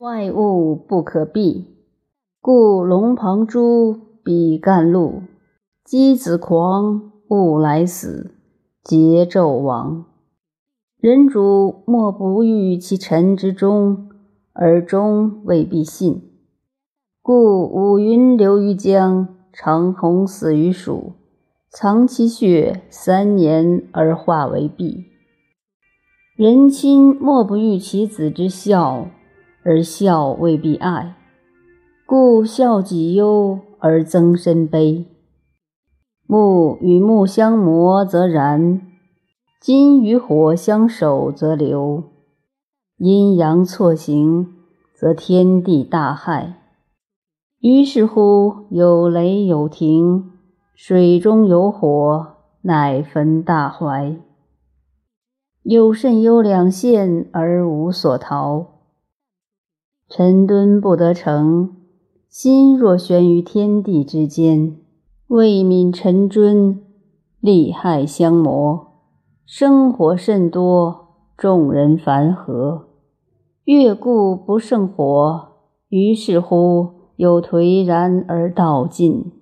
[0.00, 1.64] 外物不可避，
[2.42, 5.22] 故龙旁珠，比干露。
[5.86, 8.32] 箕子狂，物来死，
[8.84, 10.04] 桀纣亡。
[11.00, 14.10] 人主莫不欲其臣之忠，
[14.52, 16.30] 而忠未必信。
[17.22, 21.12] 故五云流于江，长虹死于蜀，
[21.70, 25.06] 藏其血三年而化为碧。
[26.36, 29.08] 人亲莫不欲其子之孝，
[29.66, 31.16] 而孝未必爱。
[32.06, 35.06] 故孝己忧而增身悲。
[36.28, 38.80] 木与木相磨则燃，
[39.60, 42.04] 金与火相守则流。
[42.98, 44.54] 阴阳错行，
[44.94, 46.60] 则天地大害。
[47.60, 50.30] 于是乎有雷有霆，
[50.76, 54.16] 水中有火，乃焚大怀。
[55.64, 58.75] 有甚忧两县而无所逃。
[60.08, 61.74] 臣敦不得成，
[62.28, 64.76] 心若悬于天地之间。
[65.26, 66.80] 未泯臣尊，
[67.40, 68.86] 利害相磨，
[69.44, 72.84] 生火甚多，众人烦和，
[73.64, 75.48] 越故不胜火，
[75.88, 79.32] 于是乎有颓然而道尽。